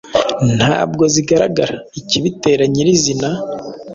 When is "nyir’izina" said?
2.71-3.29